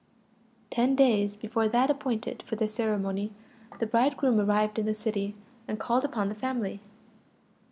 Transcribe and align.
Ten 0.71 0.95
days 0.95 1.37
before 1.37 1.67
that 1.67 1.91
appointed 1.91 2.41
for 2.41 2.55
the 2.55 2.67
ceremony, 2.67 3.31
the 3.77 3.85
bridegroom 3.85 4.39
arrived 4.39 4.79
in 4.79 4.87
the 4.87 4.95
city, 4.95 5.35
and 5.67 5.79
called 5.79 6.03
upon 6.03 6.27
the 6.27 6.33
family. 6.33 6.79